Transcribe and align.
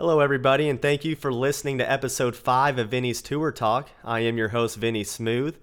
Hello, 0.00 0.20
everybody, 0.20 0.68
and 0.68 0.80
thank 0.80 1.04
you 1.04 1.16
for 1.16 1.32
listening 1.32 1.78
to 1.78 1.90
episode 1.90 2.36
5 2.36 2.78
of 2.78 2.88
Vinny's 2.88 3.20
Tour 3.20 3.50
Talk. 3.50 3.88
I 4.04 4.20
am 4.20 4.38
your 4.38 4.50
host, 4.50 4.76
Vinny 4.76 5.02
Smooth. 5.02 5.56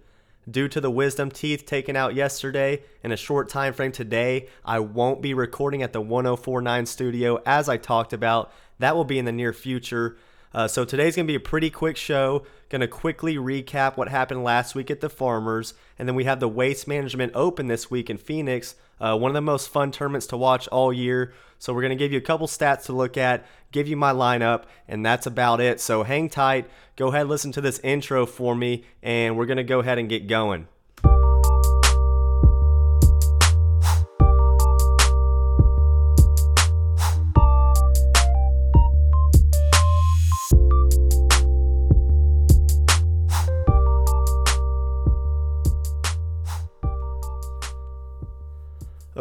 Due 0.51 0.67
to 0.67 0.81
the 0.81 0.91
wisdom 0.91 1.31
teeth 1.31 1.65
taken 1.65 1.95
out 1.95 2.15
yesterday, 2.15 2.83
in 3.01 3.13
a 3.13 3.15
short 3.15 3.47
time 3.47 3.71
frame 3.71 3.93
today, 3.93 4.49
I 4.65 4.79
won't 4.79 5.21
be 5.21 5.33
recording 5.33 5.81
at 5.81 5.93
the 5.93 6.01
1049 6.01 6.85
studio 6.85 7.41
as 7.45 7.69
I 7.69 7.77
talked 7.77 8.11
about. 8.11 8.51
That 8.79 8.97
will 8.97 9.05
be 9.05 9.19
in 9.19 9.23
the 9.23 9.31
near 9.31 9.53
future. 9.53 10.17
Uh, 10.55 10.69
so 10.69 10.85
today's 10.85 11.17
going 11.17 11.27
to 11.27 11.31
be 11.31 11.35
a 11.35 11.39
pretty 11.39 11.69
quick 11.69 11.97
show. 11.97 12.45
Going 12.69 12.79
to 12.79 12.87
quickly 12.87 13.35
recap 13.35 13.97
what 13.97 14.07
happened 14.07 14.41
last 14.41 14.73
week 14.73 14.89
at 14.89 15.01
the 15.01 15.09
Farmers, 15.09 15.73
and 15.99 16.07
then 16.07 16.15
we 16.15 16.23
have 16.23 16.39
the 16.39 16.47
Waste 16.47 16.87
Management 16.87 17.33
Open 17.35 17.67
this 17.67 17.91
week 17.91 18.09
in 18.09 18.17
Phoenix. 18.17 18.75
Uh, 18.97 19.17
one 19.17 19.29
of 19.29 19.35
the 19.35 19.41
most 19.41 19.67
fun 19.67 19.91
tournaments 19.91 20.27
to 20.27 20.37
watch 20.37 20.69
all 20.69 20.93
year. 20.93 21.33
So 21.59 21.73
we're 21.73 21.81
going 21.81 21.97
to 21.97 22.01
give 22.01 22.13
you 22.13 22.19
a 22.19 22.21
couple 22.21 22.47
stats 22.47 22.85
to 22.85 22.93
look 22.93 23.17
at, 23.17 23.45
give 23.73 23.89
you 23.89 23.97
my 23.97 24.13
lineup, 24.13 24.63
and 24.87 25.05
that's 25.05 25.27
about 25.27 25.59
it. 25.59 25.81
So 25.81 26.03
hang 26.03 26.29
tight. 26.29 26.69
Go 26.95 27.09
ahead, 27.09 27.27
listen 27.27 27.51
to 27.51 27.59
this 27.59 27.79
intro 27.79 28.25
for 28.25 28.55
me, 28.55 28.85
and 29.03 29.35
we're 29.35 29.47
going 29.47 29.57
to 29.57 29.63
go 29.63 29.79
ahead 29.79 29.97
and 29.97 30.07
get 30.07 30.27
going. 30.27 30.69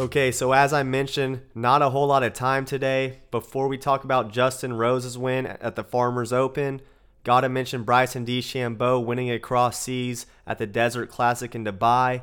Okay, 0.05 0.31
so 0.31 0.51
as 0.51 0.71
I 0.71 0.83
mentioned, 0.83 1.41
not 1.55 1.81
a 1.81 1.89
whole 1.89 2.05
lot 2.05 2.21
of 2.21 2.33
time 2.33 2.63
today. 2.63 3.21
Before 3.31 3.67
we 3.67 3.79
talk 3.79 4.03
about 4.03 4.31
Justin 4.31 4.73
Rose's 4.73 5.17
win 5.17 5.47
at 5.47 5.75
the 5.75 5.83
Farmers 5.83 6.31
Open, 6.31 6.79
gotta 7.23 7.49
mention 7.49 7.81
Bryson 7.81 8.23
DeChambeau 8.23 9.03
winning 9.03 9.31
across 9.31 9.81
seas 9.81 10.27
at 10.45 10.59
the 10.59 10.67
Desert 10.67 11.09
Classic 11.09 11.55
in 11.55 11.65
Dubai. 11.65 12.21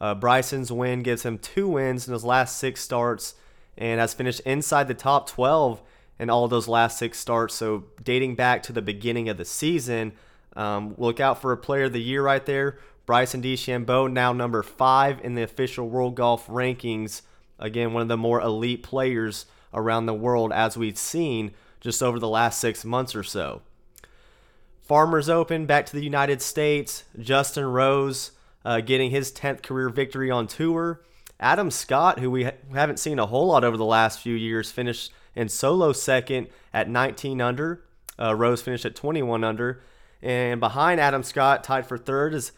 Uh, 0.00 0.14
Bryson's 0.14 0.70
win 0.70 1.02
gives 1.02 1.24
him 1.24 1.38
two 1.38 1.66
wins 1.66 2.06
in 2.06 2.12
his 2.12 2.24
last 2.24 2.56
six 2.56 2.80
starts 2.82 3.34
and 3.76 3.98
has 3.98 4.14
finished 4.14 4.38
inside 4.46 4.86
the 4.86 4.94
top 4.94 5.28
12 5.28 5.82
in 6.20 6.30
all 6.30 6.46
those 6.46 6.68
last 6.68 7.00
six 7.00 7.18
starts. 7.18 7.56
So 7.56 7.82
dating 8.00 8.36
back 8.36 8.62
to 8.62 8.72
the 8.72 8.80
beginning 8.80 9.28
of 9.28 9.38
the 9.38 9.44
season, 9.44 10.12
um, 10.54 10.94
look 10.98 11.18
out 11.18 11.42
for 11.42 11.50
a 11.50 11.56
player 11.56 11.86
of 11.86 11.94
the 11.94 12.00
year 12.00 12.22
right 12.22 12.46
there. 12.46 12.78
Bryson 13.06 13.42
DeChambeau 13.42 14.10
now 14.10 14.32
number 14.32 14.62
five 14.62 15.20
in 15.22 15.34
the 15.34 15.42
official 15.42 15.88
World 15.88 16.14
Golf 16.14 16.46
rankings. 16.46 17.22
Again, 17.58 17.92
one 17.92 18.02
of 18.02 18.08
the 18.08 18.16
more 18.16 18.40
elite 18.40 18.82
players 18.82 19.46
around 19.72 20.06
the 20.06 20.14
world 20.14 20.52
as 20.52 20.76
we've 20.76 20.98
seen 20.98 21.52
just 21.80 22.02
over 22.02 22.18
the 22.18 22.28
last 22.28 22.60
six 22.60 22.84
months 22.84 23.14
or 23.14 23.22
so. 23.22 23.62
Farmers 24.82 25.28
Open 25.28 25.66
back 25.66 25.86
to 25.86 25.96
the 25.96 26.04
United 26.04 26.40
States. 26.40 27.04
Justin 27.18 27.64
Rose 27.64 28.32
uh, 28.64 28.80
getting 28.80 29.10
his 29.10 29.32
10th 29.32 29.62
career 29.62 29.88
victory 29.88 30.30
on 30.30 30.46
tour. 30.46 31.02
Adam 31.40 31.70
Scott, 31.70 32.20
who 32.20 32.30
we 32.30 32.44
ha- 32.44 32.52
haven't 32.72 32.98
seen 32.98 33.18
a 33.18 33.26
whole 33.26 33.48
lot 33.48 33.64
over 33.64 33.76
the 33.76 33.84
last 33.84 34.20
few 34.20 34.34
years, 34.34 34.70
finished 34.70 35.12
in 35.34 35.48
solo 35.48 35.92
second 35.92 36.48
at 36.72 36.88
19 36.88 37.40
under. 37.40 37.82
Uh, 38.18 38.34
Rose 38.34 38.62
finished 38.62 38.84
at 38.84 38.94
21 38.94 39.44
under. 39.44 39.82
And 40.22 40.60
behind 40.60 41.00
Adam 41.00 41.22
Scott, 41.22 41.64
tied 41.64 41.86
for 41.86 41.98
third, 41.98 42.32
is 42.32 42.52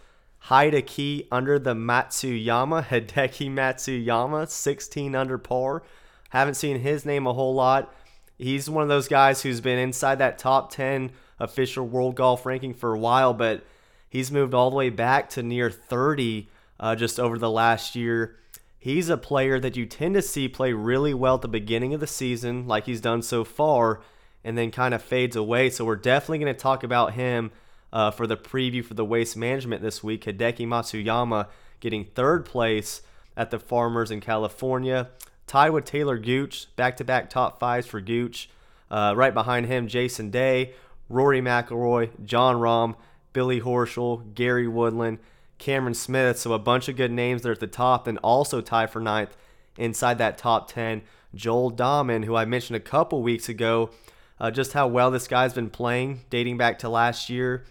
Hideki 0.48 1.26
under 1.32 1.58
the 1.58 1.74
Matsuyama, 1.74 2.84
Hideki 2.88 3.50
Matsuyama, 3.50 4.48
16 4.48 5.14
under 5.14 5.38
par. 5.38 5.82
Haven't 6.30 6.54
seen 6.54 6.80
his 6.80 7.04
name 7.04 7.26
a 7.26 7.32
whole 7.32 7.54
lot. 7.54 7.92
He's 8.38 8.68
one 8.68 8.82
of 8.82 8.88
those 8.88 9.08
guys 9.08 9.42
who's 9.42 9.60
been 9.60 9.78
inside 9.78 10.16
that 10.16 10.38
top 10.38 10.70
10 10.70 11.12
official 11.40 11.86
world 11.86 12.16
golf 12.16 12.44
ranking 12.44 12.74
for 12.74 12.92
a 12.92 12.98
while, 12.98 13.32
but 13.32 13.64
he's 14.08 14.30
moved 14.30 14.54
all 14.54 14.70
the 14.70 14.76
way 14.76 14.90
back 14.90 15.30
to 15.30 15.42
near 15.42 15.70
30 15.70 16.48
uh, 16.78 16.94
just 16.94 17.18
over 17.18 17.38
the 17.38 17.50
last 17.50 17.96
year. 17.96 18.36
He's 18.78 19.08
a 19.08 19.16
player 19.16 19.58
that 19.58 19.76
you 19.76 19.86
tend 19.86 20.14
to 20.14 20.22
see 20.22 20.48
play 20.48 20.72
really 20.72 21.14
well 21.14 21.36
at 21.36 21.42
the 21.42 21.48
beginning 21.48 21.94
of 21.94 22.00
the 22.00 22.06
season, 22.06 22.68
like 22.68 22.86
he's 22.86 23.00
done 23.00 23.22
so 23.22 23.42
far, 23.42 24.00
and 24.44 24.56
then 24.56 24.70
kind 24.70 24.94
of 24.94 25.02
fades 25.02 25.34
away. 25.34 25.70
So 25.70 25.84
we're 25.84 25.96
definitely 25.96 26.38
going 26.38 26.54
to 26.54 26.60
talk 26.60 26.84
about 26.84 27.14
him 27.14 27.50
uh, 27.92 28.10
for 28.10 28.26
the 28.26 28.36
preview 28.36 28.84
for 28.84 28.94
the 28.94 29.04
waste 29.04 29.36
management 29.36 29.82
this 29.82 30.02
week. 30.02 30.24
Hideki 30.24 30.66
Matsuyama 30.66 31.48
getting 31.80 32.04
third 32.04 32.44
place 32.44 33.02
at 33.36 33.50
the 33.50 33.58
Farmers 33.58 34.10
in 34.10 34.20
California, 34.20 35.08
tied 35.46 35.70
with 35.70 35.84
Taylor 35.84 36.18
Gooch, 36.18 36.74
back 36.76 36.96
to 36.96 37.04
back 37.04 37.30
top 37.30 37.60
fives 37.60 37.86
for 37.86 38.00
Gooch. 38.00 38.48
Uh, 38.90 39.14
right 39.16 39.34
behind 39.34 39.66
him, 39.66 39.88
Jason 39.88 40.30
Day, 40.30 40.72
Rory 41.08 41.40
McIlroy, 41.40 42.10
Jon 42.24 42.56
Rahm, 42.56 42.94
Billy 43.32 43.60
Horschel, 43.60 44.34
Gary 44.34 44.68
Woodland, 44.68 45.18
Cameron 45.58 45.94
Smith. 45.94 46.38
So 46.38 46.52
a 46.52 46.58
bunch 46.58 46.88
of 46.88 46.96
good 46.96 47.10
names 47.10 47.42
there 47.42 47.52
at 47.52 47.60
the 47.60 47.66
top, 47.66 48.06
and 48.06 48.18
also 48.18 48.60
tied 48.60 48.90
for 48.90 49.00
ninth 49.00 49.36
inside 49.76 50.18
that 50.18 50.38
top 50.38 50.70
10. 50.70 51.02
Joel 51.34 51.72
Dahmen, 51.72 52.24
who 52.24 52.36
I 52.36 52.44
mentioned 52.44 52.76
a 52.76 52.80
couple 52.80 53.22
weeks 53.22 53.48
ago, 53.48 53.90
uh, 54.38 54.50
just 54.50 54.72
how 54.72 54.86
well 54.86 55.10
this 55.10 55.28
guy's 55.28 55.54
been 55.54 55.70
playing 55.70 56.20
dating 56.30 56.56
back 56.56 56.78
to 56.80 56.88
last 56.88 57.28
year 57.28 57.64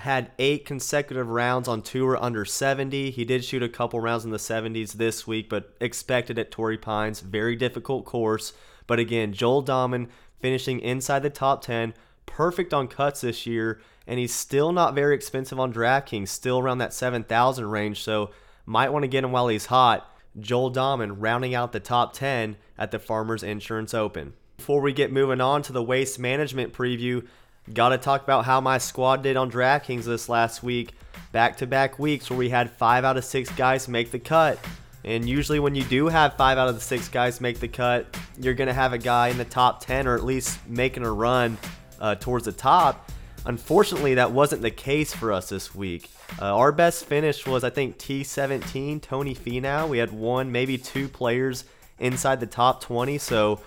had 0.00 0.32
eight 0.38 0.64
consecutive 0.64 1.28
rounds 1.28 1.68
on 1.68 1.82
tour 1.82 2.16
under 2.20 2.44
70. 2.44 3.10
He 3.10 3.24
did 3.24 3.44
shoot 3.44 3.62
a 3.62 3.68
couple 3.68 4.00
rounds 4.00 4.24
in 4.24 4.30
the 4.30 4.38
70s 4.38 4.92
this 4.92 5.26
week, 5.26 5.48
but 5.48 5.74
expected 5.80 6.38
at 6.38 6.50
Torrey 6.50 6.78
Pines. 6.78 7.20
Very 7.20 7.56
difficult 7.56 8.04
course. 8.04 8.52
But 8.86 8.98
again, 8.98 9.32
Joel 9.32 9.62
Dahmen 9.62 10.08
finishing 10.40 10.80
inside 10.80 11.22
the 11.22 11.30
top 11.30 11.62
10, 11.62 11.94
perfect 12.26 12.74
on 12.74 12.88
cuts 12.88 13.20
this 13.20 13.46
year, 13.46 13.80
and 14.06 14.18
he's 14.18 14.34
still 14.34 14.72
not 14.72 14.94
very 14.94 15.14
expensive 15.14 15.60
on 15.60 15.72
DraftKings, 15.72 16.28
still 16.28 16.58
around 16.58 16.78
that 16.78 16.94
7,000 16.94 17.66
range. 17.66 18.02
So 18.02 18.30
might 18.66 18.92
want 18.92 19.04
to 19.04 19.08
get 19.08 19.24
him 19.24 19.32
while 19.32 19.48
he's 19.48 19.66
hot. 19.66 20.10
Joel 20.38 20.72
Dahmen 20.72 21.16
rounding 21.18 21.54
out 21.54 21.72
the 21.72 21.80
top 21.80 22.12
10 22.12 22.56
at 22.78 22.90
the 22.90 22.98
Farmers 22.98 23.42
Insurance 23.42 23.94
Open. 23.94 24.32
Before 24.56 24.80
we 24.80 24.92
get 24.92 25.12
moving 25.12 25.40
on 25.40 25.62
to 25.62 25.72
the 25.72 25.82
waste 25.82 26.18
management 26.18 26.72
preview, 26.72 27.26
Got 27.72 27.90
to 27.90 27.98
talk 27.98 28.22
about 28.22 28.46
how 28.46 28.60
my 28.60 28.78
squad 28.78 29.22
did 29.22 29.36
on 29.36 29.50
DraftKings 29.50 30.04
this 30.04 30.28
last 30.28 30.62
week. 30.62 30.92
Back 31.30 31.58
to 31.58 31.66
back 31.66 31.98
weeks 31.98 32.28
where 32.28 32.38
we 32.38 32.48
had 32.48 32.70
five 32.70 33.04
out 33.04 33.16
of 33.16 33.24
six 33.24 33.50
guys 33.50 33.86
make 33.86 34.10
the 34.10 34.18
cut. 34.18 34.58
And 35.04 35.28
usually, 35.28 35.60
when 35.60 35.74
you 35.74 35.84
do 35.84 36.08
have 36.08 36.36
five 36.36 36.58
out 36.58 36.68
of 36.68 36.74
the 36.74 36.80
six 36.80 37.08
guys 37.08 37.40
make 37.40 37.60
the 37.60 37.68
cut, 37.68 38.16
you're 38.38 38.54
going 38.54 38.68
to 38.68 38.74
have 38.74 38.92
a 38.92 38.98
guy 38.98 39.28
in 39.28 39.38
the 39.38 39.44
top 39.44 39.84
10 39.84 40.06
or 40.06 40.16
at 40.16 40.24
least 40.24 40.58
making 40.66 41.04
a 41.04 41.12
run 41.12 41.56
uh, 42.00 42.16
towards 42.16 42.44
the 42.44 42.52
top. 42.52 43.10
Unfortunately, 43.46 44.14
that 44.14 44.32
wasn't 44.32 44.62
the 44.62 44.70
case 44.70 45.14
for 45.14 45.32
us 45.32 45.48
this 45.48 45.74
week. 45.74 46.10
Uh, 46.40 46.56
our 46.56 46.72
best 46.72 47.06
finish 47.06 47.46
was, 47.46 47.64
I 47.64 47.70
think, 47.70 47.98
T17, 47.98 49.00
Tony 49.00 49.34
Finau. 49.34 49.88
We 49.88 49.98
had 49.98 50.12
one, 50.12 50.52
maybe 50.52 50.76
two 50.76 51.08
players 51.08 51.64
inside 51.98 52.40
the 52.40 52.46
top 52.46 52.82
20. 52.82 53.16
So 53.18 53.60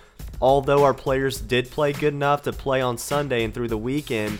although 0.43 0.83
our 0.83 0.93
players 0.93 1.39
did 1.39 1.71
play 1.71 1.93
good 1.93 2.13
enough 2.13 2.41
to 2.41 2.51
play 2.51 2.81
on 2.81 2.97
Sunday 2.97 3.45
and 3.45 3.53
through 3.53 3.69
the 3.69 3.77
weekend, 3.77 4.39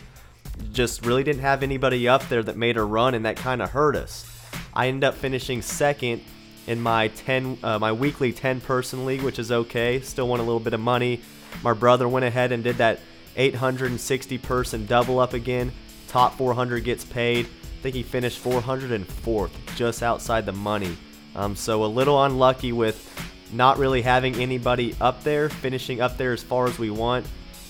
just 0.73 1.05
really 1.05 1.23
didn't 1.23 1.41
have 1.41 1.63
anybody 1.63 2.09
up 2.09 2.27
there 2.27 2.43
that 2.43 2.57
made 2.57 2.75
a 2.75 2.83
run, 2.83 3.13
and 3.13 3.25
that 3.25 3.37
kind 3.37 3.61
of 3.61 3.69
hurt 3.69 3.95
us. 3.95 4.29
I 4.73 4.89
ended 4.89 5.05
up 5.05 5.15
finishing 5.15 5.61
second 5.61 6.21
in 6.67 6.81
my 6.81 7.07
10, 7.07 7.57
uh, 7.63 7.79
my 7.79 7.93
weekly 7.93 8.33
10 8.33 8.59
person 8.59 9.05
league, 9.05 9.21
which 9.21 9.39
is 9.39 9.49
okay. 9.49 10.01
Still 10.01 10.27
won 10.27 10.41
a 10.41 10.43
little 10.43 10.59
bit 10.59 10.73
of 10.73 10.81
money. 10.81 11.21
My 11.63 11.71
brother 11.71 12.09
went 12.09 12.25
ahead 12.25 12.51
and 12.51 12.65
did 12.65 12.75
that 12.77 12.99
860 13.37 14.37
person 14.39 14.85
double 14.85 15.19
up 15.19 15.31
again. 15.31 15.71
Top 16.09 16.37
400 16.37 16.83
gets 16.83 17.05
paid. 17.05 17.45
I 17.45 17.81
think 17.81 17.95
he 17.95 18.03
finished 18.03 18.43
404th, 18.43 19.51
just 19.77 20.03
outside 20.03 20.45
the 20.45 20.51
money. 20.51 20.97
Um, 21.33 21.55
so 21.55 21.85
a 21.85 21.87
little 21.87 22.21
unlucky 22.21 22.73
with 22.73 23.09
not 23.53 23.77
really 23.77 24.01
having 24.01 24.35
anybody 24.35 24.95
up 24.99 25.23
there, 25.23 25.49
finishing 25.49 26.01
up 26.01 26.17
there 26.17 26.33
as 26.33 26.43
far 26.43 26.67
as 26.67 26.79
we 26.79 26.89
want, 26.89 27.25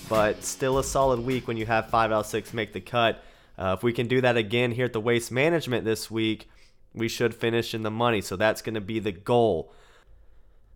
but 0.08 0.42
still 0.42 0.78
a 0.78 0.84
solid 0.84 1.20
week 1.20 1.46
when 1.46 1.56
you 1.56 1.66
have 1.66 1.90
five 1.90 2.10
out 2.10 2.20
of 2.20 2.26
six 2.26 2.52
make 2.52 2.72
the 2.72 2.80
cut. 2.80 3.22
Uh, 3.58 3.74
if 3.76 3.82
we 3.82 3.92
can 3.92 4.08
do 4.08 4.20
that 4.20 4.36
again 4.36 4.72
here 4.72 4.86
at 4.86 4.92
the 4.92 5.00
Waste 5.00 5.30
Management 5.30 5.84
this 5.84 6.10
week, 6.10 6.48
we 6.94 7.08
should 7.08 7.34
finish 7.34 7.74
in 7.74 7.82
the 7.82 7.90
money. 7.90 8.20
So 8.20 8.36
that's 8.36 8.62
going 8.62 8.74
to 8.74 8.80
be 8.80 8.98
the 8.98 9.12
goal. 9.12 9.72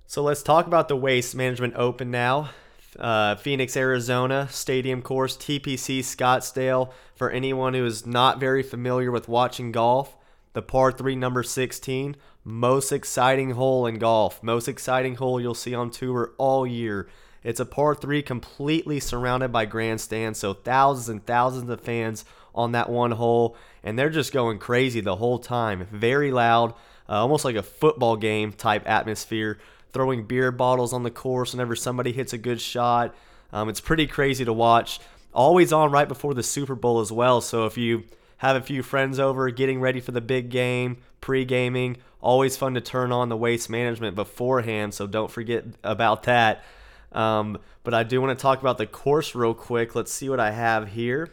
So 0.06 0.22
let's 0.22 0.43
talk 0.43 0.66
about 0.66 0.88
the 0.88 0.96
Waste 0.96 1.34
Management 1.34 1.75
Open 1.76 2.10
now. 2.10 2.50
Uh, 2.99 3.37
Phoenix, 3.37 3.76
Arizona, 3.76 4.49
stadium 4.50 5.02
course, 5.02 5.37
TPC 5.37 6.00
Scottsdale. 6.00 6.93
For 7.14 7.31
anyone 7.31 7.75
who 7.75 7.84
is 7.84 8.06
not 8.06 8.40
very 8.40 8.62
familiar 8.62 9.10
with 9.10 9.28
watching 9.28 9.72
golf, 9.72 10.16
the 10.52 10.62
par 10.62 10.92
3 10.92 11.16
number 11.16 11.42
16 11.42 12.16
most 12.44 12.92
exciting 12.92 13.50
hole 13.52 13.86
in 13.86 13.98
golf 13.98 14.42
most 14.42 14.68
exciting 14.68 15.16
hole 15.16 15.40
you'll 15.40 15.54
see 15.54 15.74
on 15.74 15.90
tour 15.90 16.32
all 16.38 16.66
year 16.66 17.08
it's 17.42 17.60
a 17.60 17.66
par 17.66 17.94
3 17.94 18.22
completely 18.22 19.00
surrounded 19.00 19.52
by 19.52 19.64
grandstands 19.64 20.38
so 20.38 20.52
thousands 20.52 21.08
and 21.08 21.26
thousands 21.26 21.68
of 21.68 21.80
fans 21.80 22.24
on 22.54 22.72
that 22.72 22.88
one 22.88 23.12
hole 23.12 23.56
and 23.82 23.98
they're 23.98 24.10
just 24.10 24.32
going 24.32 24.58
crazy 24.58 25.00
the 25.00 25.16
whole 25.16 25.38
time 25.38 25.86
very 25.92 26.32
loud 26.32 26.72
uh, 27.08 27.12
almost 27.12 27.44
like 27.44 27.56
a 27.56 27.62
football 27.62 28.16
game 28.16 28.52
type 28.52 28.82
atmosphere 28.88 29.58
throwing 29.92 30.24
beer 30.24 30.50
bottles 30.50 30.92
on 30.92 31.02
the 31.02 31.10
course 31.10 31.52
whenever 31.52 31.76
somebody 31.76 32.12
hits 32.12 32.32
a 32.32 32.38
good 32.38 32.60
shot 32.60 33.14
Um, 33.52 33.68
it's 33.68 33.80
pretty 33.80 34.06
crazy 34.06 34.44
to 34.44 34.52
watch. 34.52 35.00
Always 35.32 35.72
on 35.72 35.90
right 35.90 36.08
before 36.08 36.34
the 36.34 36.42
Super 36.42 36.74
Bowl 36.74 37.00
as 37.00 37.12
well. 37.12 37.40
So 37.40 37.66
if 37.66 37.76
you 37.78 38.04
have 38.38 38.56
a 38.56 38.62
few 38.62 38.82
friends 38.82 39.19
over 39.19 39.50
getting 39.50 39.81
ready 39.81 40.00
for 40.00 40.12
the 40.12 40.20
big 40.20 40.50
game, 40.50 40.99
pre 41.20 41.44
gaming, 41.44 41.99
always 42.20 42.56
fun 42.56 42.75
to 42.75 42.81
turn 42.81 43.12
on 43.12 43.29
the 43.29 43.37
waste 43.37 43.70
management 43.70 44.17
beforehand. 44.17 44.94
So 44.94 45.06
don't 45.06 45.31
forget 45.31 45.64
about 45.85 46.25
that. 46.25 46.64
Um, 47.12 47.58
but 47.85 47.94
I 47.94 48.02
do 48.02 48.20
want 48.20 48.38
to 48.38 48.43
talk 48.43 48.61
about 48.61 48.79
the 48.79 48.87
course 48.87 49.35
real 49.35 49.55
quick. 49.55 49.94
Let's 49.94 50.12
see 50.12 50.29
what 50.29 50.40
I 50.40 50.50
have 50.50 50.88
here. 50.88 51.31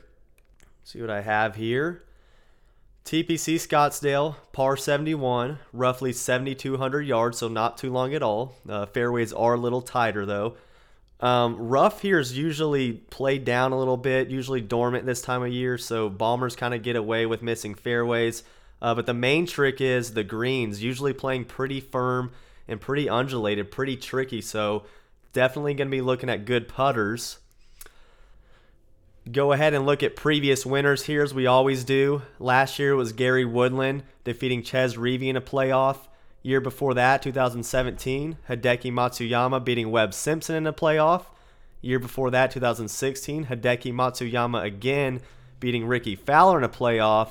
See 0.83 1.01
what 1.01 1.09
I 1.09 1.21
have 1.21 1.55
here. 1.55 2.03
TPC 3.05 3.55
Scottsdale, 3.55 4.35
par 4.51 4.75
71, 4.75 5.59
roughly 5.71 6.11
7,200 6.11 7.01
yards, 7.01 7.37
so 7.37 7.47
not 7.47 7.77
too 7.77 7.91
long 7.91 8.15
at 8.15 8.23
all. 8.23 8.55
Uh, 8.67 8.87
fairways 8.87 9.31
are 9.31 9.53
a 9.53 9.59
little 9.59 9.83
tighter 9.83 10.25
though. 10.25 10.55
Um, 11.21 11.55
rough 11.57 12.01
here 12.01 12.19
is 12.19 12.37
usually 12.37 12.93
played 12.93 13.45
down 13.45 13.71
a 13.71 13.79
little 13.79 13.97
bit, 13.97 14.29
usually 14.29 14.61
dormant 14.61 15.05
this 15.05 15.21
time 15.21 15.43
of 15.43 15.51
year, 15.51 15.77
so 15.77 16.09
bombers 16.09 16.55
kind 16.55 16.73
of 16.73 16.83
get 16.83 16.95
away 16.95 17.25
with 17.25 17.41
missing 17.41 17.73
fairways. 17.73 18.43
Uh, 18.81 18.93
but 18.93 19.05
the 19.05 19.13
main 19.13 19.47
trick 19.47 19.79
is 19.79 20.13
the 20.13 20.23
greens, 20.23 20.83
usually 20.83 21.13
playing 21.13 21.45
pretty 21.45 21.79
firm 21.79 22.31
and 22.67 22.81
pretty 22.81 23.07
undulated, 23.07 23.71
pretty 23.71 23.95
tricky. 23.95 24.41
So 24.41 24.83
definitely 25.31 25.73
going 25.73 25.87
to 25.87 25.91
be 25.91 26.01
looking 26.01 26.29
at 26.29 26.45
good 26.45 26.67
putters 26.67 27.39
go 29.31 29.51
ahead 29.51 29.73
and 29.73 29.85
look 29.85 30.03
at 30.03 30.15
previous 30.15 30.65
winners 30.65 31.03
here 31.03 31.23
as 31.23 31.33
we 31.33 31.47
always 31.47 31.83
do. 31.83 32.21
Last 32.39 32.77
year 32.79 32.95
was 32.95 33.13
Gary 33.13 33.45
Woodland 33.45 34.03
defeating 34.23 34.63
Chez 34.63 34.95
Reavie 34.95 35.29
in 35.29 35.35
a 35.35 35.41
playoff. 35.41 35.97
Year 36.45 36.61
before 36.61 36.93
that, 36.93 37.23
2017, 37.23 38.37
Hideki 38.47 38.91
Matsuyama 38.91 39.65
beating 39.65 39.89
Webb 39.89 40.13
Simpson 40.13 40.55
in 40.55 40.67
a 40.67 40.73
playoff. 40.73 41.23
Year 41.81 41.97
before 41.97 42.29
that, 42.29 42.51
2016, 42.51 43.47
Hideki 43.47 43.91
Matsuyama 43.91 44.63
again 44.63 45.21
beating 45.59 45.87
Rickie 45.87 46.15
Fowler 46.15 46.59
in 46.59 46.63
a 46.63 46.69
playoff. 46.69 47.29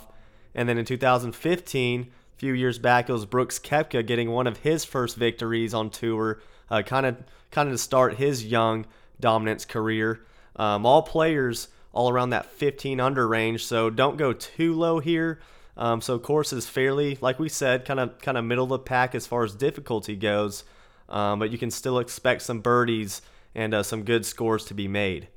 And 0.52 0.69
then 0.69 0.78
in 0.78 0.84
2015, 0.84 2.00
a 2.00 2.38
few 2.38 2.55
years 2.55 2.81
back, 2.81 3.08
it 3.08 3.12
was 3.12 3.25
Brooks 3.25 3.61
Koepka 3.61 4.05
getting 4.05 4.32
one 4.32 4.49
of 4.49 4.56
his 4.56 4.84
first 4.84 5.14
victories 5.14 5.75
on 5.75 5.90
tour, 5.90 6.40
kind 6.69 7.06
of 7.06 7.17
kind 7.52 7.69
of 7.69 7.75
to 7.75 7.78
start 7.78 8.14
his 8.17 8.44
young 8.44 8.84
dominance 9.20 9.64
career. 9.64 10.22
Um, 10.56 10.84
all 10.84 11.02
players 11.02 11.69
all 11.93 12.10
around 12.10 12.31
that 12.31 12.46
15 12.46 12.99
under 12.99 13.28
range. 13.28 13.64
So 13.64 13.90
don't 13.90 14.17
go 14.17 14.32
too 14.32 14.75
low 14.75 14.99
here. 14.99 15.38
Um, 15.76 16.00
so 16.00 16.19
course 16.19 16.53
is 16.53 16.69
fairly, 16.69 17.19
like 17.21 17.38
we 17.38 17.49
said, 17.49 17.85
kind 17.85 17.99
of 17.99 18.21
kind 18.21 18.38
of 18.38 18.44
middle 18.44 18.65
of 18.65 18.71
the 18.71 18.79
pack 18.79 19.15
as 19.15 19.26
far 19.26 19.44
as 19.44 19.55
difficulty 19.55 20.17
goes. 20.17 20.65
Um, 21.09 21.38
but 21.38 21.50
you 21.50 21.59
can 21.59 21.71
still 21.71 21.99
expect 21.99 22.43
some 22.43 22.61
birdies 22.61 23.23
and 23.55 23.75
uh, 23.75 23.82
some 23.82 24.05
good 24.05 24.25
scores 24.25 24.65
to 24.67 24.75
be 24.75 24.88
made. 24.88 25.29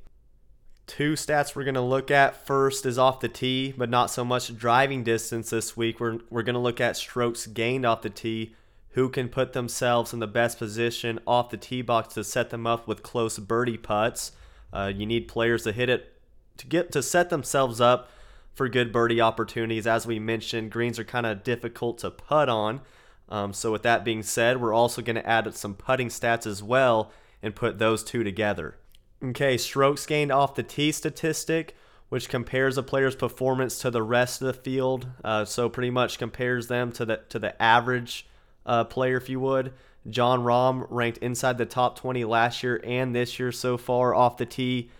Two 0.86 1.12
stats 1.12 1.54
we're 1.54 1.64
going 1.64 1.74
to 1.74 1.82
look 1.82 2.10
at 2.10 2.46
first 2.46 2.86
is 2.86 2.98
off 2.98 3.20
the 3.20 3.28
tee, 3.28 3.74
but 3.76 3.90
not 3.90 4.10
so 4.10 4.24
much 4.24 4.56
driving 4.56 5.04
distance 5.04 5.50
this 5.50 5.76
week. 5.76 6.00
We're, 6.00 6.18
we're 6.30 6.42
going 6.42 6.54
to 6.54 6.60
look 6.60 6.80
at 6.80 6.96
strokes 6.96 7.46
gained 7.46 7.84
off 7.84 8.00
the 8.00 8.08
tee, 8.08 8.54
who 8.92 9.10
can 9.10 9.28
put 9.28 9.52
themselves 9.52 10.14
in 10.14 10.18
the 10.18 10.26
best 10.26 10.58
position 10.58 11.20
off 11.26 11.50
the 11.50 11.58
tee 11.58 11.82
box 11.82 12.14
to 12.14 12.24
set 12.24 12.48
them 12.48 12.66
up 12.66 12.88
with 12.88 13.02
close 13.02 13.38
birdie 13.38 13.76
putts. 13.76 14.32
Uh, 14.72 14.90
you 14.94 15.04
need 15.04 15.28
players 15.28 15.64
to 15.64 15.72
hit 15.72 15.90
it 15.90 16.14
to 16.56 16.66
get 16.66 16.90
to 16.92 17.02
set 17.02 17.30
themselves 17.30 17.80
up 17.80 18.10
for 18.58 18.68
good 18.68 18.92
birdie 18.92 19.20
opportunities. 19.20 19.86
As 19.86 20.06
we 20.06 20.18
mentioned, 20.18 20.70
greens 20.70 20.98
are 20.98 21.04
kind 21.04 21.24
of 21.24 21.44
difficult 21.44 21.98
to 21.98 22.10
putt 22.10 22.48
on. 22.50 22.82
Um, 23.28 23.52
so 23.52 23.72
with 23.72 23.84
that 23.84 24.04
being 24.04 24.22
said, 24.22 24.60
we're 24.60 24.74
also 24.74 25.00
going 25.00 25.16
to 25.16 25.26
add 25.26 25.54
some 25.54 25.74
putting 25.74 26.08
stats 26.08 26.46
as 26.46 26.62
well 26.62 27.12
and 27.42 27.54
put 27.54 27.78
those 27.78 28.02
two 28.02 28.24
together. 28.24 28.76
Okay, 29.24 29.56
strokes 29.56 30.06
gained 30.06 30.32
off 30.32 30.54
the 30.54 30.62
tee 30.62 30.92
statistic, 30.92 31.76
which 32.08 32.28
compares 32.28 32.76
a 32.76 32.82
player's 32.82 33.16
performance 33.16 33.78
to 33.78 33.90
the 33.90 34.02
rest 34.02 34.42
of 34.42 34.48
the 34.48 34.52
field. 34.52 35.06
Uh, 35.22 35.44
so 35.44 35.68
pretty 35.68 35.90
much 35.90 36.18
compares 36.18 36.66
them 36.66 36.90
to 36.92 37.04
the 37.04 37.20
to 37.28 37.38
the 37.38 37.60
average 37.62 38.26
uh, 38.66 38.84
player, 38.84 39.16
if 39.16 39.28
you 39.28 39.40
would. 39.40 39.72
Jon 40.08 40.40
Rahm 40.40 40.86
ranked 40.90 41.18
inside 41.18 41.58
the 41.58 41.66
top 41.66 41.98
20 41.98 42.24
last 42.24 42.62
year 42.62 42.80
and 42.84 43.14
this 43.14 43.38
year 43.38 43.52
so 43.52 43.76
far 43.76 44.14
off 44.14 44.36
the 44.36 44.46
tee. 44.46 44.90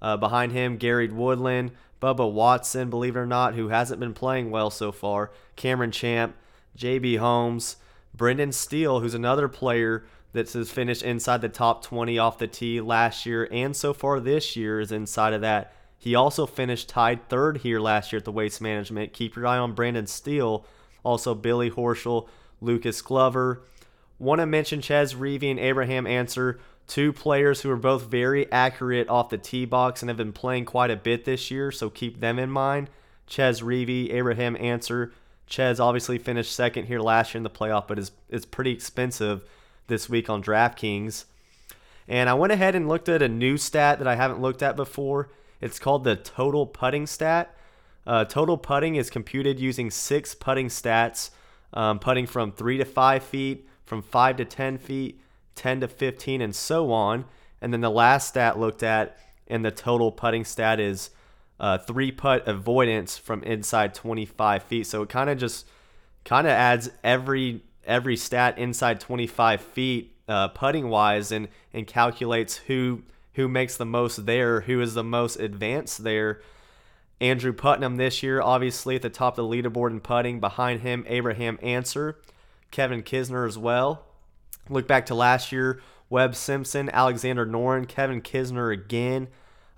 Uh, 0.00 0.16
behind 0.16 0.52
him, 0.52 0.76
Gary 0.78 1.08
Woodland, 1.08 1.70
Bubba 2.02 2.30
Watson, 2.30 2.90
believe 2.90 3.14
it 3.14 3.20
or 3.20 3.26
not, 3.26 3.54
who 3.54 3.68
hasn't 3.68 4.00
been 4.00 4.12
playing 4.12 4.50
well 4.50 4.70
so 4.70 4.90
far, 4.90 5.30
Cameron 5.54 5.92
Champ, 5.92 6.34
JB 6.76 7.18
Holmes, 7.18 7.76
Brendan 8.12 8.50
Steele, 8.50 9.00
who's 9.00 9.14
another 9.14 9.46
player 9.48 10.04
that 10.32 10.50
has 10.52 10.70
finished 10.70 11.02
inside 11.02 11.40
the 11.42 11.48
top 11.48 11.84
20 11.84 12.18
off 12.18 12.38
the 12.38 12.48
tee 12.48 12.80
last 12.80 13.24
year 13.24 13.48
and 13.52 13.76
so 13.76 13.94
far 13.94 14.18
this 14.18 14.56
year 14.56 14.80
is 14.80 14.90
inside 14.90 15.32
of 15.32 15.42
that. 15.42 15.74
He 15.98 16.14
also 16.16 16.46
finished 16.46 16.88
tied 16.88 17.28
third 17.28 17.58
here 17.58 17.78
last 17.78 18.12
year 18.12 18.18
at 18.18 18.24
the 18.24 18.32
Waste 18.32 18.60
Management. 18.60 19.12
Keep 19.12 19.36
your 19.36 19.46
eye 19.46 19.58
on 19.58 19.72
Brendan 19.72 20.08
Steele. 20.08 20.66
Also, 21.04 21.34
Billy 21.34 21.70
Horschel, 21.70 22.28
Lucas 22.60 23.00
Glover. 23.02 23.62
Want 24.18 24.40
to 24.40 24.46
mention 24.46 24.80
Chez 24.80 25.14
Reavie 25.14 25.50
and 25.50 25.60
Abraham 25.60 26.06
Ancer 26.06 26.58
Two 26.86 27.12
players 27.12 27.62
who 27.62 27.70
are 27.70 27.76
both 27.76 28.04
very 28.04 28.50
accurate 28.52 29.08
off 29.08 29.30
the 29.30 29.38
tee 29.38 29.64
box 29.64 30.02
and 30.02 30.08
have 30.08 30.16
been 30.16 30.32
playing 30.32 30.64
quite 30.64 30.90
a 30.90 30.96
bit 30.96 31.24
this 31.24 31.50
year, 31.50 31.70
so 31.70 31.88
keep 31.88 32.20
them 32.20 32.38
in 32.38 32.50
mind. 32.50 32.90
Chez 33.26 33.62
Reavie, 33.62 34.12
Abraham 34.12 34.56
Ancer. 34.60 35.12
Chez 35.46 35.80
obviously 35.80 36.18
finished 36.18 36.54
second 36.54 36.86
here 36.86 37.00
last 37.00 37.32
year 37.32 37.38
in 37.38 37.44
the 37.44 37.50
playoff, 37.50 37.86
but 37.88 37.98
is, 37.98 38.12
is 38.28 38.44
pretty 38.44 38.72
expensive 38.72 39.44
this 39.86 40.08
week 40.08 40.28
on 40.28 40.42
DraftKings. 40.42 41.24
And 42.08 42.28
I 42.28 42.34
went 42.34 42.52
ahead 42.52 42.74
and 42.74 42.88
looked 42.88 43.08
at 43.08 43.22
a 43.22 43.28
new 43.28 43.56
stat 43.56 43.98
that 43.98 44.08
I 44.08 44.16
haven't 44.16 44.40
looked 44.40 44.62
at 44.62 44.76
before. 44.76 45.30
It's 45.60 45.78
called 45.78 46.04
the 46.04 46.16
total 46.16 46.66
putting 46.66 47.06
stat. 47.06 47.54
Uh, 48.06 48.24
total 48.24 48.58
putting 48.58 48.96
is 48.96 49.10
computed 49.10 49.60
using 49.60 49.90
six 49.90 50.34
putting 50.34 50.66
stats, 50.66 51.30
um, 51.72 51.98
putting 51.98 52.26
from 52.26 52.50
three 52.50 52.78
to 52.78 52.84
five 52.84 53.22
feet, 53.22 53.68
from 53.84 54.02
five 54.02 54.36
to 54.36 54.44
10 54.44 54.78
feet, 54.78 55.20
10 55.54 55.80
to 55.80 55.88
15, 55.88 56.40
and 56.40 56.54
so 56.54 56.92
on. 56.92 57.24
And 57.60 57.72
then 57.72 57.80
the 57.80 57.90
last 57.90 58.28
stat 58.28 58.58
looked 58.58 58.82
at 58.82 59.16
in 59.46 59.62
the 59.62 59.70
total 59.70 60.10
putting 60.10 60.44
stat 60.44 60.80
is 60.80 61.10
uh, 61.60 61.78
three 61.78 62.10
putt 62.10 62.46
avoidance 62.48 63.18
from 63.18 63.42
inside 63.44 63.94
25 63.94 64.62
feet. 64.64 64.86
So 64.86 65.02
it 65.02 65.08
kind 65.08 65.30
of 65.30 65.38
just 65.38 65.66
kind 66.24 66.46
of 66.46 66.52
adds 66.52 66.90
every 67.04 67.62
every 67.84 68.16
stat 68.16 68.58
inside 68.58 69.00
25 69.00 69.60
feet 69.60 70.14
uh, 70.28 70.48
putting 70.48 70.88
wise 70.88 71.32
and 71.32 71.48
and 71.72 71.86
calculates 71.86 72.56
who 72.56 73.02
who 73.34 73.48
makes 73.48 73.76
the 73.76 73.86
most 73.86 74.26
there, 74.26 74.62
who 74.62 74.80
is 74.80 74.94
the 74.94 75.04
most 75.04 75.36
advanced 75.36 76.04
there. 76.04 76.40
Andrew 77.20 77.52
Putnam 77.52 77.96
this 77.96 78.22
year, 78.22 78.42
obviously 78.42 78.96
at 78.96 79.02
the 79.02 79.08
top 79.08 79.38
of 79.38 79.48
the 79.48 79.56
leaderboard 79.56 79.90
in 79.90 80.00
putting. 80.00 80.40
Behind 80.40 80.80
him, 80.80 81.04
Abraham 81.06 81.58
Ancer, 81.62 82.18
Kevin 82.70 83.02
Kisner 83.02 83.46
as 83.46 83.56
well. 83.56 84.06
Look 84.68 84.86
back 84.86 85.06
to 85.06 85.14
last 85.14 85.52
year 85.52 85.80
Webb 86.08 86.34
Simpson, 86.34 86.90
Alexander 86.90 87.46
Noren, 87.46 87.88
Kevin 87.88 88.20
Kisner 88.20 88.72
again, 88.72 89.28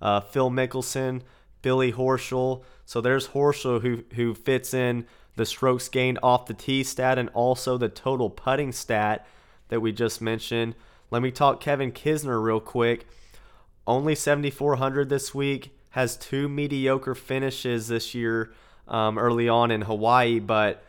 uh, 0.02 0.20
Phil 0.20 0.50
Mickelson, 0.50 1.22
Billy 1.62 1.92
Horschel. 1.92 2.64
So 2.84 3.00
there's 3.00 3.28
Horschel 3.28 3.82
who, 3.82 4.04
who 4.14 4.34
fits 4.34 4.74
in 4.74 5.06
the 5.36 5.46
strokes 5.46 5.88
gained 5.88 6.18
off 6.22 6.46
the 6.46 6.54
tee 6.54 6.82
stat 6.82 7.18
and 7.18 7.28
also 7.30 7.76
the 7.76 7.88
total 7.88 8.30
putting 8.30 8.72
stat 8.72 9.26
that 9.68 9.80
we 9.80 9.92
just 9.92 10.20
mentioned. 10.20 10.74
Let 11.10 11.22
me 11.22 11.30
talk 11.30 11.60
Kevin 11.60 11.92
Kisner 11.92 12.42
real 12.42 12.60
quick. 12.60 13.06
Only 13.86 14.14
7,400 14.14 15.08
this 15.08 15.34
week. 15.34 15.76
Has 15.90 16.16
two 16.16 16.48
mediocre 16.48 17.14
finishes 17.14 17.86
this 17.86 18.14
year 18.14 18.52
um, 18.88 19.16
early 19.16 19.48
on 19.48 19.70
in 19.70 19.82
Hawaii, 19.82 20.40
but 20.40 20.82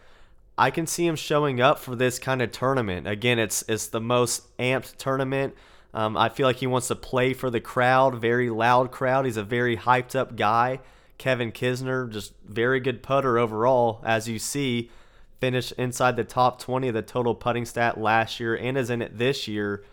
I 0.58 0.72
can 0.72 0.88
see 0.88 1.06
him 1.06 1.16
showing 1.16 1.60
up 1.60 1.80
for 1.80 1.96
this 1.96 2.18
kind 2.20 2.42
of 2.42 2.52
tournament. 2.52 3.08
Again, 3.08 3.40
it's 3.40 3.64
it's 3.68 3.88
the 3.88 4.00
most 4.00 4.56
amped 4.58 4.96
tournament. 4.98 5.54
Um, 5.94 6.18
I 6.18 6.30
feel 6.30 6.46
like 6.46 6.58
he 6.58 6.68
wants 6.68 6.90
to 6.90 6.96
play 6.96 7.34
for 7.34 7.50
the 7.50 7.62
crowd, 7.62 8.16
very 8.16 8.50
loud 8.50 8.92
crowd. 8.92 9.26
He's 9.26 9.38
a 9.38 9.44
very 9.44 9.78
hyped 9.78 10.16
up 10.16 10.36
guy. 10.36 10.80
Kevin 11.18 11.52
Kisner, 11.52 12.10
just 12.10 12.34
very 12.46 12.82
good 12.82 13.02
putter 13.02 13.38
overall, 13.38 14.02
as 14.04 14.28
you 14.28 14.38
see, 14.38 14.92
finished 15.40 15.72
inside 15.78 16.18
the 16.18 16.26
top 16.26 16.60
20 16.60 16.90
of 16.90 16.94
the 16.94 17.02
total 17.02 17.34
putting 17.34 17.64
stat 17.64 17.98
last 17.98 18.42
year 18.42 18.58
and 18.58 18.78
is 18.78 18.90
in 18.90 19.02
it 19.02 19.18
this 19.18 19.48
year. 19.48 19.84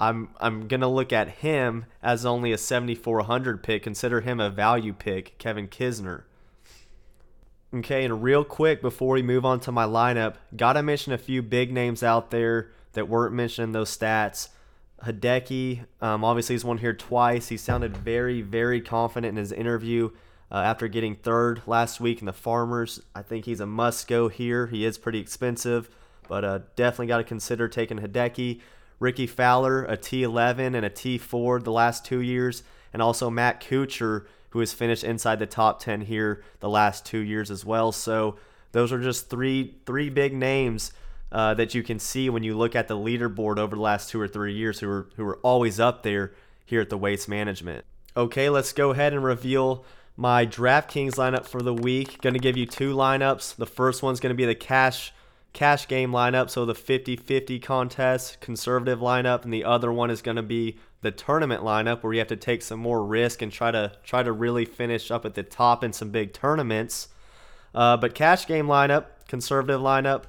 I'm 0.00 0.30
I'm 0.40 0.66
gonna 0.66 0.88
look 0.88 1.12
at 1.12 1.28
him 1.28 1.86
as 2.02 2.26
only 2.26 2.52
a 2.52 2.58
7400 2.58 3.62
pick. 3.62 3.82
Consider 3.82 4.22
him 4.22 4.40
a 4.40 4.50
value 4.50 4.92
pick, 4.92 5.38
Kevin 5.38 5.68
Kisner. 5.68 6.22
Okay, 7.74 8.04
and 8.04 8.22
real 8.22 8.44
quick 8.44 8.80
before 8.80 9.14
we 9.14 9.22
move 9.22 9.44
on 9.44 9.58
to 9.60 9.72
my 9.72 9.84
lineup, 9.84 10.36
gotta 10.54 10.80
mention 10.80 11.12
a 11.12 11.18
few 11.18 11.42
big 11.42 11.72
names 11.72 12.04
out 12.04 12.30
there 12.30 12.70
that 12.92 13.08
weren't 13.08 13.34
mentioned 13.34 13.64
in 13.64 13.72
those 13.72 13.96
stats. 13.96 14.50
Hideki, 15.02 15.84
um, 16.00 16.24
obviously, 16.24 16.54
he's 16.54 16.64
won 16.64 16.78
here 16.78 16.94
twice. 16.94 17.48
He 17.48 17.56
sounded 17.56 17.96
very, 17.96 18.42
very 18.42 18.80
confident 18.80 19.30
in 19.30 19.36
his 19.36 19.50
interview 19.50 20.10
uh, 20.52 20.58
after 20.58 20.86
getting 20.86 21.16
third 21.16 21.62
last 21.66 22.00
week 22.00 22.20
in 22.20 22.26
the 22.26 22.32
Farmers. 22.32 23.00
I 23.12 23.22
think 23.22 23.44
he's 23.44 23.58
a 23.58 23.66
must 23.66 24.06
go 24.06 24.28
here. 24.28 24.68
He 24.68 24.84
is 24.84 24.96
pretty 24.96 25.18
expensive, 25.18 25.90
but 26.28 26.44
uh, 26.44 26.60
definitely 26.76 27.08
got 27.08 27.18
to 27.18 27.24
consider 27.24 27.66
taking 27.66 27.98
Hideki. 27.98 28.60
Rickie 29.00 29.26
Fowler, 29.26 29.84
a 29.84 29.96
T11 29.96 30.76
and 30.76 30.86
a 30.86 30.90
T4 30.90 31.64
the 31.64 31.72
last 31.72 32.04
two 32.04 32.20
years, 32.20 32.62
and 32.92 33.02
also 33.02 33.30
Matt 33.30 33.60
Kuchar, 33.60 34.26
who 34.54 34.60
has 34.60 34.72
finished 34.72 35.02
inside 35.02 35.40
the 35.40 35.46
top 35.46 35.80
10 35.80 36.02
here 36.02 36.40
the 36.60 36.68
last 36.68 37.04
two 37.04 37.18
years 37.18 37.50
as 37.50 37.64
well. 37.64 37.90
So 37.90 38.36
those 38.70 38.92
are 38.92 39.00
just 39.00 39.28
three 39.28 39.74
three 39.84 40.08
big 40.10 40.32
names 40.32 40.92
uh, 41.32 41.54
that 41.54 41.74
you 41.74 41.82
can 41.82 41.98
see 41.98 42.30
when 42.30 42.44
you 42.44 42.56
look 42.56 42.76
at 42.76 42.86
the 42.86 42.96
leaderboard 42.96 43.58
over 43.58 43.74
the 43.74 43.82
last 43.82 44.10
two 44.10 44.20
or 44.20 44.28
three 44.28 44.54
years, 44.54 44.78
who 44.78 44.88
are 44.88 45.08
who 45.16 45.26
are 45.26 45.38
always 45.38 45.80
up 45.80 46.04
there 46.04 46.34
here 46.64 46.80
at 46.80 46.88
the 46.88 46.96
Waste 46.96 47.28
Management. 47.28 47.84
Okay, 48.16 48.48
let's 48.48 48.72
go 48.72 48.92
ahead 48.92 49.12
and 49.12 49.24
reveal 49.24 49.84
my 50.16 50.46
DraftKings 50.46 51.14
lineup 51.14 51.46
for 51.46 51.60
the 51.60 51.74
week. 51.74 52.22
Going 52.22 52.34
to 52.34 52.40
give 52.40 52.56
you 52.56 52.64
two 52.64 52.94
lineups. 52.94 53.56
The 53.56 53.66
first 53.66 54.04
one's 54.04 54.20
going 54.20 54.32
to 54.32 54.36
be 54.36 54.46
the 54.46 54.54
cash 54.54 55.12
cash 55.52 55.88
game 55.88 56.12
lineup, 56.12 56.48
so 56.48 56.64
the 56.64 56.74
50-50 56.74 57.60
contest 57.60 58.40
conservative 58.40 59.00
lineup, 59.00 59.42
and 59.42 59.52
the 59.52 59.64
other 59.64 59.92
one 59.92 60.10
is 60.10 60.22
going 60.22 60.36
to 60.36 60.42
be 60.42 60.78
the 61.04 61.10
tournament 61.10 61.62
lineup 61.62 62.02
where 62.02 62.14
you 62.14 62.18
have 62.18 62.28
to 62.28 62.36
take 62.36 62.62
some 62.62 62.80
more 62.80 63.04
risk 63.04 63.42
and 63.42 63.52
try 63.52 63.70
to 63.70 63.92
try 64.02 64.22
to 64.22 64.32
really 64.32 64.64
finish 64.64 65.10
up 65.10 65.26
at 65.26 65.34
the 65.34 65.42
top 65.42 65.84
in 65.84 65.92
some 65.92 66.10
big 66.10 66.32
tournaments. 66.32 67.08
Uh, 67.74 67.96
but 67.98 68.14
cash 68.14 68.46
game 68.46 68.66
lineup, 68.66 69.04
conservative 69.28 69.82
lineup, 69.82 70.22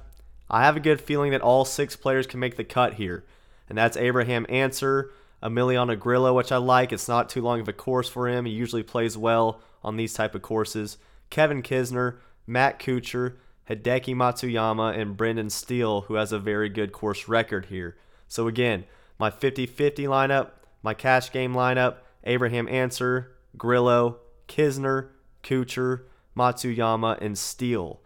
I 0.50 0.64
have 0.64 0.76
a 0.76 0.80
good 0.80 1.00
feeling 1.00 1.32
that 1.32 1.40
all 1.40 1.64
six 1.64 1.96
players 1.96 2.26
can 2.26 2.40
make 2.40 2.56
the 2.56 2.64
cut 2.64 2.94
here, 2.94 3.24
and 3.70 3.78
that's 3.78 3.96
Abraham 3.96 4.44
Ancer, 4.50 5.10
Emiliano 5.42 5.98
Grillo, 5.98 6.34
which 6.34 6.52
I 6.52 6.58
like. 6.58 6.92
It's 6.92 7.08
not 7.08 7.30
too 7.30 7.40
long 7.40 7.60
of 7.60 7.68
a 7.68 7.72
course 7.72 8.08
for 8.08 8.28
him. 8.28 8.44
He 8.44 8.52
usually 8.52 8.82
plays 8.82 9.16
well 9.16 9.60
on 9.82 9.96
these 9.96 10.12
type 10.12 10.34
of 10.34 10.42
courses. 10.42 10.98
Kevin 11.30 11.62
Kisner, 11.62 12.16
Matt 12.46 12.78
Kuchar, 12.78 13.36
Hideki 13.70 14.14
Matsuyama, 14.14 14.96
and 14.96 15.16
Brendan 15.16 15.48
Steele, 15.48 16.02
who 16.02 16.14
has 16.14 16.32
a 16.32 16.38
very 16.38 16.68
good 16.68 16.92
course 16.92 17.28
record 17.28 17.66
here. 17.66 17.96
So 18.28 18.46
again, 18.46 18.84
my 19.18 19.30
50-50 19.30 19.68
lineup, 20.06 20.50
my 20.86 20.94
cash 20.94 21.32
game 21.32 21.52
lineup, 21.52 21.96
Abraham 22.22 22.68
Ancer, 22.68 23.32
Grillo, 23.58 24.18
Kisner, 24.46 25.08
Kuchar, 25.42 26.02
Matsuyama, 26.36 27.20
and 27.20 27.36
Steele. 27.36 28.00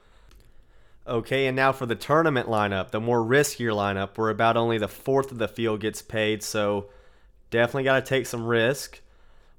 Okay, 1.06 1.46
and 1.46 1.54
now 1.54 1.72
for 1.72 1.84
the 1.84 1.94
tournament 1.94 2.48
lineup, 2.48 2.90
the 2.90 2.98
more 2.98 3.20
riskier 3.20 3.74
lineup, 3.74 4.16
where 4.16 4.30
about 4.30 4.56
only 4.56 4.78
the 4.78 4.88
fourth 4.88 5.30
of 5.30 5.36
the 5.36 5.46
field 5.46 5.80
gets 5.80 6.00
paid, 6.00 6.42
so 6.42 6.88
definitely 7.50 7.84
got 7.84 8.02
to 8.02 8.08
take 8.08 8.24
some 8.24 8.46
risk. 8.46 9.02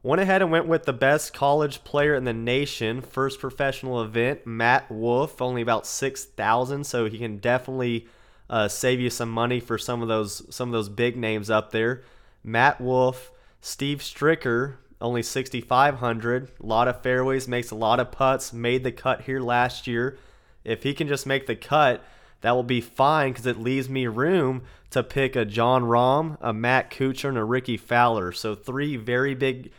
Went 0.01 0.19
ahead 0.21 0.41
and 0.41 0.49
went 0.49 0.65
with 0.65 0.85
the 0.85 0.93
best 0.93 1.31
college 1.31 1.83
player 1.83 2.15
in 2.15 2.23
the 2.23 2.33
nation, 2.33 3.01
first 3.01 3.39
professional 3.39 4.01
event, 4.01 4.47
Matt 4.47 4.89
Wolff, 4.89 5.43
only 5.43 5.61
about 5.61 5.85
six 5.85 6.25
thousand, 6.25 6.85
so 6.85 7.05
he 7.05 7.19
can 7.19 7.37
definitely 7.37 8.07
uh, 8.49 8.67
save 8.67 8.99
you 8.99 9.11
some 9.11 9.29
money 9.29 9.59
for 9.59 9.77
some 9.77 10.01
of 10.01 10.07
those 10.07 10.41
some 10.49 10.69
of 10.69 10.73
those 10.73 10.89
big 10.89 11.15
names 11.17 11.51
up 11.51 11.69
there. 11.69 12.01
Matt 12.43 12.81
Wolff, 12.81 13.31
Steve 13.59 13.99
Stricker, 13.99 14.75
only 14.99 15.23
sixty 15.23 15.61
five 15.61 15.95
hundred, 15.95 16.51
a 16.61 16.65
lot 16.65 16.87
of 16.87 17.01
fairways, 17.01 17.47
makes 17.47 17.71
a 17.71 17.75
lot 17.75 17.99
of 17.99 18.11
putts, 18.11 18.53
made 18.53 18.83
the 18.83 18.91
cut 18.91 19.21
here 19.21 19.39
last 19.39 19.87
year. 19.87 20.17
If 20.63 20.83
he 20.83 20.93
can 20.93 21.07
just 21.07 21.25
make 21.25 21.47
the 21.47 21.55
cut, 21.55 22.03
that 22.41 22.51
will 22.51 22.63
be 22.63 22.81
fine 22.81 23.31
because 23.31 23.45
it 23.45 23.59
leaves 23.59 23.89
me 23.89 24.07
room 24.07 24.63
to 24.91 25.03
pick 25.03 25.35
a 25.35 25.45
Jon 25.45 25.83
Rahm, 25.83 26.37
a 26.41 26.53
Matt 26.53 26.91
Kuchar, 26.91 27.29
and 27.29 27.37
a 27.37 27.43
Rickie 27.43 27.77
Fowler. 27.77 28.31
So 28.31 28.55
three 28.55 28.95
very 28.97 29.33
big 29.33 29.71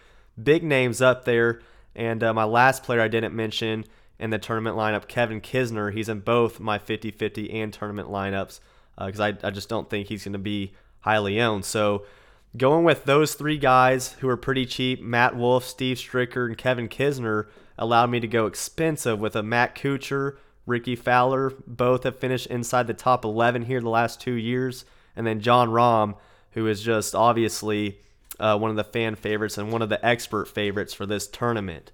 big 0.42 0.62
names 0.62 1.02
up 1.02 1.25
there. 1.25 1.61
And 1.95 2.25
uh, 2.25 2.33
my 2.33 2.45
last 2.45 2.83
player 2.83 3.00
I 3.00 3.09
didn't 3.09 3.35
mention 3.35 3.85
in 4.19 4.31
the 4.31 4.38
tournament 4.38 4.76
lineup, 4.76 5.09
Kevin 5.09 5.40
Kisner. 5.40 5.92
He's 5.92 6.09
in 6.09 6.21
both 6.21 6.61
my 6.61 6.78
50 6.78 7.11
50 7.11 7.50
and 7.50 7.73
tournament 7.73 8.09
lineups 8.09 8.61
because 8.97 9.21
uh, 9.21 9.25
I, 9.25 9.49
I 9.49 9.50
just 9.50 9.69
don't 9.69 9.90
think 9.90 10.09
he's 10.09 10.25
going 10.25 10.33
to 10.33 10.38
be 10.38 10.73
highly 11.00 11.40
owned. 11.40 11.64
So 11.64 12.04
going 12.56 12.85
with 12.85 13.04
those 13.04 13.35
three 13.35 13.59
guys 13.59 14.12
who 14.14 14.28
are 14.28 14.37
pretty 14.37 14.66
cheap 14.66 15.00
Matt 15.00 15.37
Wolff, 15.37 15.64
Steve 15.64 15.97
Stricker, 15.97 16.47
and 16.47 16.59
Kevin 16.59 16.88
Kisner 16.88 17.47
allowed 17.78 18.11
me 18.11 18.21
to 18.21 18.28
go 18.28 18.47
expensive 18.47 19.18
with 19.18 19.35
a 19.35 19.42
Matt 19.42 19.75
Kuchar, 19.75 20.37
Rickie 20.66 20.97
Fowler. 20.97 21.50
Both 21.66 22.04
have 22.04 22.18
finished 22.18 22.47
inside 22.47 22.87
the 22.87 22.94
top 22.94 23.25
11 23.25 23.62
here 23.62 23.80
the 23.80 23.88
last 23.88 24.21
two 24.21 24.35
years. 24.35 24.85
And 25.16 25.26
then 25.26 25.40
Jon 25.40 25.68
Rahm, 25.68 26.16
who 26.52 26.66
is 26.66 26.82
just 26.82 27.14
obviously 27.14 27.99
uh, 28.38 28.59
one 28.59 28.71
of 28.71 28.76
the 28.76 28.85
fan 28.85 29.14
favorites 29.14 29.59
and 29.59 29.73
one 29.73 29.82
of 29.82 29.88
the 29.88 30.04
expert 30.04 30.49
favorites 30.49 30.94
for 30.94 31.06
this 31.06 31.26
tournament. 31.26 31.92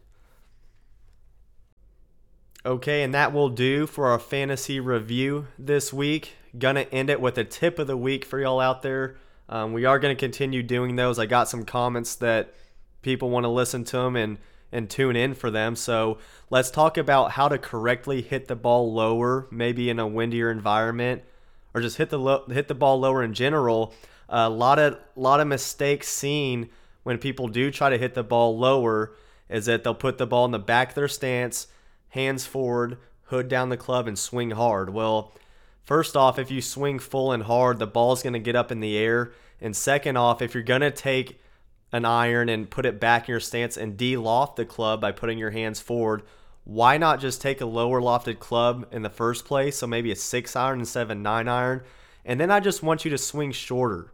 Okay, 2.66 3.02
and 3.02 3.14
that 3.14 3.32
will 3.32 3.48
do 3.48 3.86
for 3.86 4.08
our 4.08 4.18
fantasy 4.18 4.80
review 4.80 5.46
this 5.58 5.92
week. 5.92 6.34
Gonna 6.58 6.86
end 6.92 7.08
it 7.08 7.20
with 7.20 7.38
a 7.38 7.44
tip 7.44 7.78
of 7.78 7.86
the 7.86 7.96
week 7.96 8.24
for 8.24 8.40
y'all 8.40 8.60
out 8.60 8.82
there. 8.82 9.16
Um, 9.48 9.72
we 9.72 9.84
are 9.84 9.98
gonna 9.98 10.14
continue 10.14 10.62
doing 10.62 10.96
those. 10.96 11.18
I 11.18 11.26
got 11.26 11.48
some 11.48 11.64
comments 11.64 12.16
that 12.16 12.54
people 13.02 13.30
want 13.30 13.44
to 13.44 13.48
listen 13.48 13.84
to 13.84 13.96
them 13.96 14.16
and 14.16 14.38
and 14.70 14.90
tune 14.90 15.16
in 15.16 15.34
for 15.34 15.50
them. 15.50 15.74
So 15.74 16.18
let's 16.50 16.70
talk 16.70 16.98
about 16.98 17.32
how 17.32 17.48
to 17.48 17.58
correctly 17.58 18.20
hit 18.20 18.48
the 18.48 18.56
ball 18.56 18.92
lower, 18.92 19.46
maybe 19.50 19.88
in 19.88 19.98
a 19.98 20.06
windier 20.06 20.50
environment, 20.50 21.22
or 21.72 21.80
just 21.80 21.96
hit 21.96 22.10
the 22.10 22.18
lo- 22.18 22.44
hit 22.48 22.68
the 22.68 22.74
ball 22.74 23.00
lower 23.00 23.22
in 23.22 23.32
general. 23.32 23.94
A 24.28 24.50
lot 24.50 24.78
of 24.78 24.98
lot 25.16 25.40
of 25.40 25.46
mistakes 25.46 26.08
seen 26.08 26.68
when 27.02 27.18
people 27.18 27.48
do 27.48 27.70
try 27.70 27.88
to 27.88 27.96
hit 27.96 28.14
the 28.14 28.22
ball 28.22 28.58
lower 28.58 29.14
is 29.48 29.64
that 29.66 29.82
they'll 29.82 29.94
put 29.94 30.18
the 30.18 30.26
ball 30.26 30.44
in 30.44 30.50
the 30.50 30.58
back 30.58 30.90
of 30.90 30.94
their 30.94 31.08
stance, 31.08 31.68
hands 32.10 32.44
forward, 32.44 32.98
hood 33.24 33.48
down 33.48 33.70
the 33.70 33.76
club, 33.78 34.06
and 34.06 34.18
swing 34.18 34.50
hard. 34.50 34.90
Well, 34.90 35.32
first 35.88 36.18
off, 36.18 36.38
if 36.38 36.50
you 36.50 36.60
swing 36.60 36.98
full 36.98 37.32
and 37.32 37.44
hard, 37.44 37.78
the 37.78 37.86
ball's 37.86 38.22
going 38.22 38.34
to 38.34 38.38
get 38.38 38.54
up 38.54 38.70
in 38.70 38.80
the 38.80 38.98
air. 38.98 39.32
And 39.58 39.74
second 39.74 40.18
off, 40.18 40.42
if 40.42 40.52
you're 40.52 40.62
going 40.62 40.82
to 40.82 40.90
take 40.90 41.40
an 41.92 42.04
iron 42.04 42.50
and 42.50 42.68
put 42.68 42.84
it 42.84 43.00
back 43.00 43.26
in 43.26 43.32
your 43.32 43.40
stance 43.40 43.78
and 43.78 43.96
de-loft 43.96 44.56
the 44.56 44.66
club 44.66 45.00
by 45.00 45.12
putting 45.12 45.38
your 45.38 45.52
hands 45.52 45.80
forward, 45.80 46.24
why 46.64 46.98
not 46.98 47.20
just 47.20 47.40
take 47.40 47.62
a 47.62 47.66
lower 47.66 48.02
lofted 48.02 48.38
club 48.38 48.86
in 48.92 49.00
the 49.00 49.08
first 49.08 49.46
place? 49.46 49.78
So 49.78 49.86
maybe 49.86 50.12
a 50.12 50.16
six 50.16 50.54
iron 50.54 50.80
instead 50.80 51.04
of 51.04 51.10
a 51.10 51.14
nine 51.14 51.48
iron. 51.48 51.82
And 52.22 52.38
then 52.38 52.50
I 52.50 52.60
just 52.60 52.82
want 52.82 53.06
you 53.06 53.10
to 53.10 53.18
swing 53.18 53.50
shorter 53.52 54.12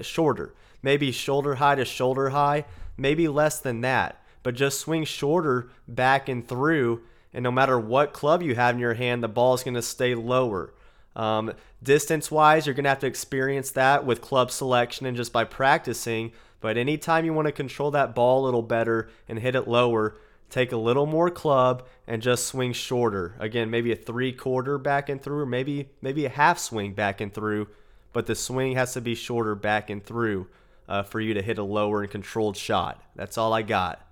shorter, 0.00 0.54
maybe 0.82 1.12
shoulder 1.12 1.56
high 1.56 1.74
to 1.74 1.84
shoulder 1.84 2.30
high, 2.30 2.64
maybe 2.96 3.28
less 3.28 3.60
than 3.60 3.82
that, 3.82 4.22
but 4.42 4.54
just 4.54 4.80
swing 4.80 5.04
shorter 5.04 5.68
back 5.86 6.30
and 6.30 6.48
through. 6.48 7.02
And 7.34 7.42
no 7.42 7.50
matter 7.50 7.78
what 7.78 8.14
club 8.14 8.40
you 8.40 8.54
have 8.54 8.76
in 8.76 8.80
your 8.80 8.94
hand, 8.94 9.22
the 9.22 9.28
ball 9.28 9.52
is 9.52 9.62
going 9.62 9.74
to 9.74 9.82
stay 9.82 10.14
lower. 10.14 10.72
Um, 11.16 11.52
distance 11.82 12.30
wise, 12.30 12.66
you're 12.66 12.74
going 12.74 12.84
to 12.84 12.90
have 12.90 13.00
to 13.00 13.06
experience 13.06 13.70
that 13.72 14.04
with 14.06 14.20
club 14.20 14.50
selection 14.50 15.06
and 15.06 15.16
just 15.16 15.32
by 15.32 15.44
practicing. 15.44 16.32
But 16.60 16.76
anytime 16.76 17.24
you 17.24 17.32
want 17.32 17.46
to 17.46 17.52
control 17.52 17.90
that 17.92 18.14
ball 18.14 18.42
a 18.42 18.44
little 18.44 18.62
better 18.62 19.10
and 19.28 19.38
hit 19.38 19.54
it 19.54 19.66
lower, 19.66 20.16
take 20.50 20.72
a 20.72 20.76
little 20.76 21.06
more 21.06 21.30
club 21.30 21.86
and 22.06 22.22
just 22.22 22.46
swing 22.46 22.72
shorter. 22.72 23.34
Again, 23.38 23.70
maybe 23.70 23.92
a 23.92 23.96
three 23.96 24.32
quarter 24.32 24.78
back 24.78 25.08
and 25.08 25.22
through, 25.22 25.40
or 25.40 25.46
maybe 25.46 25.88
maybe 26.02 26.24
a 26.26 26.30
half 26.30 26.58
swing 26.58 26.92
back 26.92 27.20
and 27.20 27.32
through 27.32 27.68
but 28.12 28.26
the 28.26 28.34
swing 28.34 28.74
has 28.74 28.94
to 28.94 29.00
be 29.00 29.14
shorter 29.14 29.54
back 29.54 29.90
and 29.90 30.04
through 30.04 30.48
uh, 30.88 31.02
for 31.02 31.20
you 31.20 31.34
to 31.34 31.42
hit 31.42 31.58
a 31.58 31.62
lower 31.62 32.02
and 32.02 32.10
controlled 32.10 32.56
shot. 32.56 33.02
That's 33.14 33.38
all 33.38 33.52
I 33.52 33.62
got. 33.62 34.04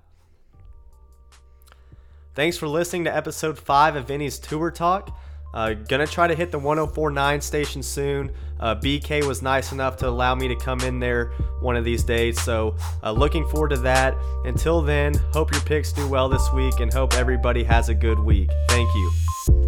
Thanks 2.34 2.56
for 2.56 2.68
listening 2.68 3.04
to 3.04 3.16
episode 3.16 3.58
5 3.58 3.96
of 3.96 4.06
Vinny's 4.06 4.38
Tour 4.38 4.70
Talk. 4.70 5.16
Uh, 5.54 5.74
gonna 5.74 6.06
try 6.06 6.26
to 6.26 6.34
hit 6.34 6.50
the 6.50 6.58
1049 6.58 7.40
station 7.40 7.82
soon. 7.82 8.30
Uh, 8.60 8.74
BK 8.74 9.24
was 9.26 9.42
nice 9.42 9.72
enough 9.72 9.96
to 9.96 10.08
allow 10.08 10.34
me 10.34 10.48
to 10.48 10.56
come 10.56 10.80
in 10.80 10.98
there 10.98 11.32
one 11.60 11.76
of 11.76 11.84
these 11.84 12.04
days, 12.04 12.40
so 12.40 12.76
uh, 13.02 13.12
looking 13.12 13.46
forward 13.48 13.70
to 13.70 13.76
that. 13.78 14.14
Until 14.44 14.82
then, 14.82 15.14
hope 15.32 15.52
your 15.52 15.62
picks 15.62 15.92
do 15.92 16.08
well 16.08 16.28
this 16.28 16.52
week 16.52 16.80
and 16.80 16.92
hope 16.92 17.14
everybody 17.14 17.64
has 17.64 17.88
a 17.88 17.94
good 17.94 18.18
week. 18.18 18.50
Thank 18.68 18.88
you. 18.94 19.67